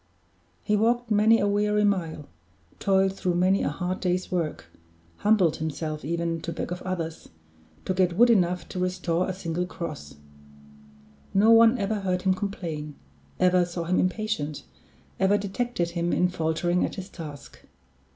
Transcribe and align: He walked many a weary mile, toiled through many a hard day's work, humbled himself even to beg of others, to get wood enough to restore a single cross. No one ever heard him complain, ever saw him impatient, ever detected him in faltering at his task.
He 0.63 0.75
walked 0.75 1.11
many 1.11 1.39
a 1.39 1.47
weary 1.47 1.83
mile, 1.83 2.27
toiled 2.79 3.13
through 3.13 3.35
many 3.35 3.61
a 3.61 3.69
hard 3.69 3.99
day's 3.99 4.31
work, 4.31 4.65
humbled 5.17 5.57
himself 5.57 6.03
even 6.03 6.41
to 6.41 6.51
beg 6.51 6.71
of 6.71 6.81
others, 6.81 7.29
to 7.85 7.93
get 7.93 8.17
wood 8.17 8.31
enough 8.31 8.67
to 8.69 8.79
restore 8.79 9.29
a 9.29 9.33
single 9.35 9.67
cross. 9.67 10.15
No 11.35 11.51
one 11.51 11.77
ever 11.77 11.99
heard 11.99 12.23
him 12.23 12.33
complain, 12.33 12.95
ever 13.39 13.63
saw 13.63 13.83
him 13.83 13.99
impatient, 13.99 14.63
ever 15.19 15.37
detected 15.37 15.91
him 15.91 16.11
in 16.11 16.29
faltering 16.29 16.83
at 16.83 16.95
his 16.95 17.07
task. 17.07 17.63